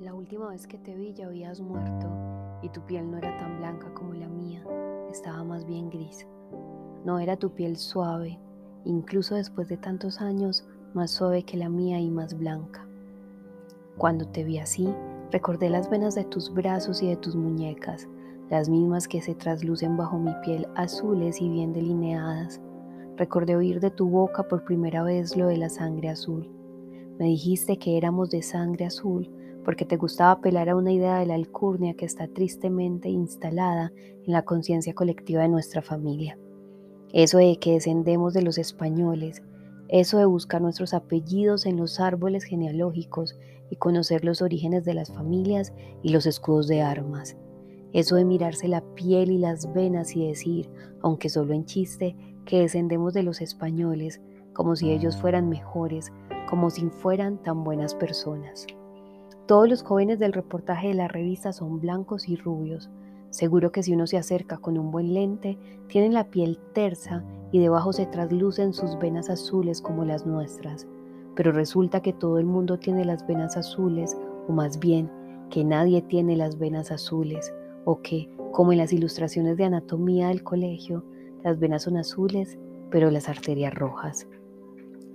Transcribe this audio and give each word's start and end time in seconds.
La 0.00 0.14
última 0.14 0.48
vez 0.48 0.66
que 0.66 0.78
te 0.78 0.94
vi 0.94 1.12
ya 1.12 1.26
habías 1.26 1.60
muerto 1.60 2.08
y 2.62 2.68
tu 2.68 2.80
piel 2.82 3.10
no 3.10 3.18
era 3.18 3.36
tan 3.38 3.58
blanca 3.58 3.92
como 3.94 4.14
la 4.14 4.28
mía, 4.28 4.62
estaba 5.10 5.44
más 5.44 5.66
bien 5.66 5.90
gris. 5.90 6.26
No 7.04 7.18
era 7.18 7.36
tu 7.36 7.50
piel 7.50 7.76
suave, 7.76 8.38
incluso 8.84 9.34
después 9.34 9.68
de 9.68 9.76
tantos 9.76 10.20
años, 10.20 10.66
más 10.94 11.10
suave 11.10 11.42
que 11.44 11.56
la 11.56 11.68
mía 11.68 12.00
y 12.00 12.10
más 12.10 12.36
blanca. 12.36 12.86
Cuando 13.96 14.26
te 14.26 14.44
vi 14.44 14.58
así, 14.58 14.94
recordé 15.30 15.70
las 15.70 15.90
venas 15.90 16.14
de 16.14 16.24
tus 16.24 16.52
brazos 16.52 17.02
y 17.02 17.08
de 17.08 17.16
tus 17.16 17.36
muñecas, 17.36 18.08
las 18.50 18.68
mismas 18.68 19.08
que 19.08 19.20
se 19.20 19.34
traslucen 19.34 19.96
bajo 19.96 20.18
mi 20.18 20.32
piel 20.44 20.66
azules 20.74 21.40
y 21.40 21.48
bien 21.48 21.72
delineadas. 21.72 22.60
Recordé 23.18 23.56
oír 23.56 23.80
de 23.80 23.90
tu 23.90 24.08
boca 24.08 24.44
por 24.44 24.64
primera 24.64 25.02
vez 25.02 25.36
lo 25.36 25.48
de 25.48 25.56
la 25.56 25.68
sangre 25.68 26.08
azul. 26.08 26.48
Me 27.18 27.24
dijiste 27.24 27.76
que 27.76 27.98
éramos 27.98 28.30
de 28.30 28.42
sangre 28.42 28.84
azul 28.84 29.28
porque 29.64 29.84
te 29.84 29.96
gustaba 29.96 30.30
apelar 30.30 30.68
a 30.68 30.76
una 30.76 30.92
idea 30.92 31.18
de 31.18 31.26
la 31.26 31.34
alcurnia 31.34 31.94
que 31.94 32.04
está 32.04 32.28
tristemente 32.28 33.08
instalada 33.08 33.92
en 34.24 34.32
la 34.32 34.42
conciencia 34.42 34.94
colectiva 34.94 35.42
de 35.42 35.48
nuestra 35.48 35.82
familia. 35.82 36.38
Eso 37.12 37.38
de 37.38 37.56
que 37.56 37.72
descendemos 37.72 38.34
de 38.34 38.42
los 38.42 38.56
españoles, 38.56 39.42
eso 39.88 40.18
de 40.18 40.24
buscar 40.24 40.62
nuestros 40.62 40.94
apellidos 40.94 41.66
en 41.66 41.76
los 41.76 41.98
árboles 41.98 42.44
genealógicos 42.44 43.36
y 43.68 43.76
conocer 43.76 44.24
los 44.24 44.42
orígenes 44.42 44.84
de 44.84 44.94
las 44.94 45.12
familias 45.12 45.72
y 46.04 46.10
los 46.10 46.24
escudos 46.24 46.68
de 46.68 46.82
armas. 46.82 47.36
Eso 47.92 48.16
de 48.16 48.24
mirarse 48.24 48.68
la 48.68 48.82
piel 48.94 49.30
y 49.30 49.38
las 49.38 49.72
venas 49.72 50.14
y 50.14 50.26
decir, 50.26 50.68
aunque 51.02 51.28
solo 51.28 51.54
en 51.54 51.64
chiste, 51.64 52.16
que 52.44 52.60
descendemos 52.60 53.14
de 53.14 53.22
los 53.22 53.40
españoles, 53.40 54.20
como 54.52 54.76
si 54.76 54.90
ellos 54.90 55.16
fueran 55.16 55.48
mejores, 55.48 56.12
como 56.48 56.70
si 56.70 56.88
fueran 56.90 57.38
tan 57.42 57.64
buenas 57.64 57.94
personas. 57.94 58.66
Todos 59.46 59.68
los 59.68 59.82
jóvenes 59.82 60.18
del 60.18 60.32
reportaje 60.32 60.88
de 60.88 60.94
la 60.94 61.08
revista 61.08 61.52
son 61.52 61.80
blancos 61.80 62.28
y 62.28 62.36
rubios. 62.36 62.90
Seguro 63.30 63.72
que 63.72 63.82
si 63.82 63.94
uno 63.94 64.06
se 64.06 64.18
acerca 64.18 64.58
con 64.58 64.78
un 64.78 64.90
buen 64.90 65.14
lente, 65.14 65.58
tienen 65.88 66.12
la 66.12 66.24
piel 66.24 66.58
tersa 66.74 67.24
y 67.52 67.58
debajo 67.58 67.92
se 67.92 68.06
traslucen 68.06 68.74
sus 68.74 68.98
venas 68.98 69.30
azules 69.30 69.80
como 69.80 70.04
las 70.04 70.26
nuestras. 70.26 70.86
Pero 71.34 71.52
resulta 71.52 72.02
que 72.02 72.12
todo 72.12 72.38
el 72.38 72.46
mundo 72.46 72.78
tiene 72.78 73.04
las 73.04 73.26
venas 73.26 73.56
azules, 73.56 74.16
o 74.48 74.52
más 74.52 74.78
bien, 74.78 75.10
que 75.50 75.64
nadie 75.64 76.02
tiene 76.02 76.36
las 76.36 76.58
venas 76.58 76.90
azules, 76.90 77.54
o 77.90 78.02
que, 78.02 78.28
como 78.52 78.72
en 78.72 78.78
las 78.78 78.92
ilustraciones 78.92 79.56
de 79.56 79.64
anatomía 79.64 80.28
del 80.28 80.42
colegio, 80.42 81.06
las 81.42 81.58
venas 81.58 81.84
son 81.84 81.96
azules, 81.96 82.58
pero 82.90 83.10
las 83.10 83.30
arterias 83.30 83.72
rojas. 83.72 84.28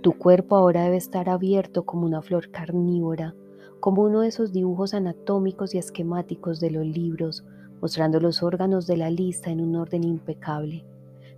Tu 0.00 0.12
cuerpo 0.14 0.56
ahora 0.56 0.84
debe 0.84 0.96
estar 0.96 1.28
abierto 1.28 1.84
como 1.84 2.06
una 2.06 2.22
flor 2.22 2.50
carnívora, 2.50 3.34
como 3.78 4.00
uno 4.02 4.22
de 4.22 4.28
esos 4.28 4.52
dibujos 4.54 4.94
anatómicos 4.94 5.74
y 5.74 5.78
esquemáticos 5.78 6.60
de 6.60 6.70
los 6.70 6.86
libros, 6.86 7.44
mostrando 7.82 8.20
los 8.20 8.42
órganos 8.42 8.86
de 8.86 8.96
la 8.96 9.10
lista 9.10 9.50
en 9.50 9.60
un 9.60 9.76
orden 9.76 10.02
impecable. 10.02 10.86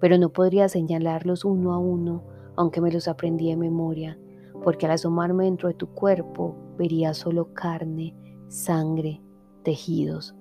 Pero 0.00 0.16
no 0.16 0.30
podría 0.30 0.70
señalarlos 0.70 1.44
uno 1.44 1.74
a 1.74 1.78
uno, 1.78 2.22
aunque 2.56 2.80
me 2.80 2.90
los 2.90 3.06
aprendí 3.06 3.50
de 3.50 3.56
memoria, 3.58 4.18
porque 4.64 4.86
al 4.86 4.92
asomarme 4.92 5.44
dentro 5.44 5.68
de 5.68 5.74
tu 5.74 5.88
cuerpo 5.88 6.56
vería 6.78 7.12
solo 7.12 7.52
carne, 7.52 8.16
sangre, 8.48 9.20
tejidos. 9.62 10.34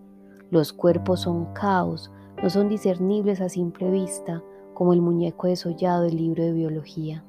Los 0.50 0.72
cuerpos 0.72 1.22
son 1.22 1.53
caos, 1.53 2.12
no 2.42 2.50
son 2.50 2.70
discernibles 2.70 3.42
a 3.42 3.50
simple 3.50 3.92
vista, 3.92 4.44
como 4.73 4.94
el 4.94 5.02
muñeco 5.02 5.48
desollado 5.48 6.03
del 6.03 6.16
libro 6.16 6.44
de 6.44 6.53
biología. 6.53 7.26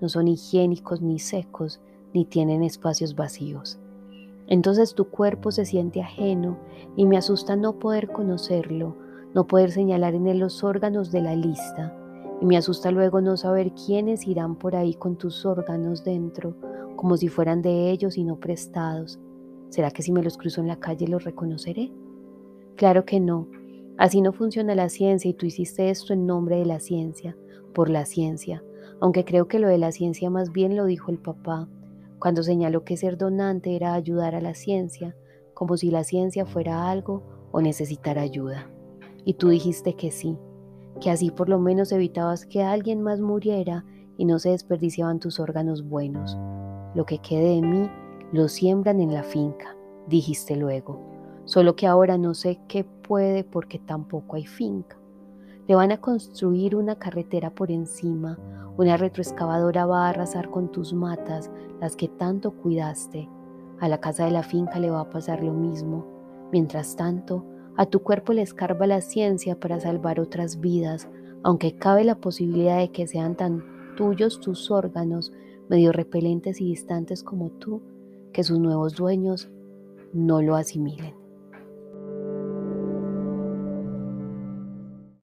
No 0.00 0.08
son 0.08 0.28
higiénicos 0.28 1.02
ni 1.02 1.18
secos, 1.18 1.80
ni 2.14 2.24
tienen 2.24 2.62
espacios 2.62 3.16
vacíos. 3.16 3.78
Entonces 4.46 4.94
tu 4.94 5.06
cuerpo 5.06 5.50
se 5.50 5.64
siente 5.64 6.00
ajeno 6.00 6.58
y 6.96 7.04
me 7.04 7.16
asusta 7.16 7.56
no 7.56 7.78
poder 7.78 8.12
conocerlo, 8.12 8.96
no 9.34 9.46
poder 9.46 9.70
señalar 9.70 10.14
en 10.14 10.26
él 10.26 10.38
los 10.38 10.62
órganos 10.64 11.10
de 11.10 11.20
la 11.20 11.34
lista. 11.34 11.94
Y 12.40 12.46
me 12.46 12.56
asusta 12.56 12.90
luego 12.90 13.20
no 13.20 13.36
saber 13.36 13.72
quiénes 13.72 14.26
irán 14.26 14.56
por 14.56 14.76
ahí 14.76 14.94
con 14.94 15.16
tus 15.16 15.44
órganos 15.44 16.04
dentro, 16.04 16.56
como 16.96 17.16
si 17.16 17.28
fueran 17.28 17.60
de 17.60 17.90
ellos 17.90 18.16
y 18.16 18.24
no 18.24 18.36
prestados. 18.36 19.18
¿Será 19.68 19.90
que 19.90 20.02
si 20.02 20.12
me 20.12 20.22
los 20.22 20.38
cruzo 20.38 20.60
en 20.60 20.68
la 20.68 20.78
calle 20.78 21.08
los 21.08 21.24
reconoceré? 21.24 21.92
Claro 22.76 23.04
que 23.04 23.20
no. 23.20 23.48
Así 23.98 24.20
no 24.20 24.32
funciona 24.32 24.74
la 24.74 24.88
ciencia 24.88 25.30
y 25.30 25.34
tú 25.34 25.46
hiciste 25.46 25.90
esto 25.90 26.12
en 26.12 26.26
nombre 26.26 26.56
de 26.56 26.66
la 26.66 26.80
ciencia, 26.80 27.36
por 27.72 27.88
la 27.88 28.04
ciencia, 28.04 28.64
aunque 29.00 29.24
creo 29.24 29.46
que 29.46 29.60
lo 29.60 29.68
de 29.68 29.78
la 29.78 29.92
ciencia 29.92 30.30
más 30.30 30.50
bien 30.50 30.76
lo 30.76 30.84
dijo 30.84 31.12
el 31.12 31.18
papá, 31.18 31.68
cuando 32.18 32.42
señaló 32.42 32.84
que 32.84 32.96
ser 32.96 33.16
donante 33.16 33.76
era 33.76 33.94
ayudar 33.94 34.34
a 34.34 34.40
la 34.40 34.54
ciencia, 34.54 35.14
como 35.52 35.76
si 35.76 35.90
la 35.90 36.02
ciencia 36.02 36.46
fuera 36.46 36.90
algo 36.90 37.22
o 37.52 37.60
necesitara 37.60 38.22
ayuda. 38.22 38.68
Y 39.24 39.34
tú 39.34 39.50
dijiste 39.50 39.94
que 39.94 40.10
sí, 40.10 40.36
que 41.00 41.10
así 41.10 41.30
por 41.30 41.48
lo 41.48 41.60
menos 41.60 41.92
evitabas 41.92 42.46
que 42.46 42.62
alguien 42.62 43.02
más 43.02 43.20
muriera 43.20 43.84
y 44.16 44.24
no 44.24 44.40
se 44.40 44.50
desperdiciaban 44.50 45.20
tus 45.20 45.38
órganos 45.38 45.88
buenos. 45.88 46.36
Lo 46.94 47.06
que 47.06 47.18
quede 47.18 47.54
de 47.56 47.62
mí 47.62 47.90
lo 48.32 48.48
siembran 48.48 49.00
en 49.00 49.12
la 49.12 49.22
finca, 49.22 49.76
dijiste 50.08 50.56
luego, 50.56 51.13
solo 51.44 51.76
que 51.76 51.86
ahora 51.86 52.18
no 52.18 52.34
sé 52.34 52.60
qué 52.68 52.84
puede 52.84 53.44
porque 53.44 53.78
tampoco 53.78 54.36
hay 54.36 54.46
finca. 54.46 54.96
Le 55.66 55.74
van 55.74 55.92
a 55.92 56.00
construir 56.00 56.76
una 56.76 56.96
carretera 56.96 57.50
por 57.50 57.70
encima, 57.70 58.38
una 58.76 58.96
retroexcavadora 58.96 59.86
va 59.86 60.06
a 60.06 60.10
arrasar 60.10 60.50
con 60.50 60.70
tus 60.70 60.92
matas, 60.92 61.50
las 61.80 61.96
que 61.96 62.08
tanto 62.08 62.52
cuidaste. 62.52 63.28
A 63.80 63.88
la 63.88 64.00
casa 64.00 64.24
de 64.24 64.30
la 64.30 64.42
finca 64.42 64.78
le 64.78 64.90
va 64.90 65.00
a 65.00 65.10
pasar 65.10 65.42
lo 65.42 65.52
mismo. 65.52 66.06
Mientras 66.52 66.96
tanto, 66.96 67.44
a 67.76 67.86
tu 67.86 68.00
cuerpo 68.02 68.32
le 68.32 68.42
escarba 68.42 68.86
la 68.86 69.00
ciencia 69.00 69.58
para 69.58 69.80
salvar 69.80 70.20
otras 70.20 70.60
vidas, 70.60 71.08
aunque 71.42 71.76
cabe 71.76 72.04
la 72.04 72.16
posibilidad 72.16 72.78
de 72.78 72.90
que 72.90 73.06
sean 73.06 73.36
tan 73.36 73.64
tuyos 73.96 74.40
tus 74.40 74.70
órganos, 74.70 75.32
medio 75.68 75.92
repelentes 75.92 76.60
y 76.60 76.66
distantes 76.66 77.22
como 77.22 77.50
tú, 77.50 77.82
que 78.32 78.44
sus 78.44 78.58
nuevos 78.58 78.94
dueños 78.94 79.50
no 80.12 80.42
lo 80.42 80.56
asimilen. 80.56 81.23